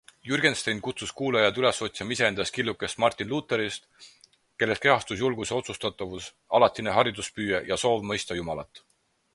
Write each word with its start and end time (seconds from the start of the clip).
Jürgenstein 0.27 0.79
kutsus 0.85 1.11
kuulajaid 1.19 1.59
üles 1.63 1.81
otsima 1.87 2.15
iseendas 2.15 2.51
killukest 2.55 3.01
Martin 3.03 3.29
Lutherist, 3.33 3.85
kelles 4.63 4.83
kehastus 4.87 5.23
julgus 5.27 5.53
ja 5.55 5.61
otsustavus, 5.63 6.33
alatine 6.61 6.99
hariduspüüe 6.99 7.63
ja 7.73 7.81
soov 7.85 8.11
mõista 8.13 8.41
Jumalat. 8.43 8.87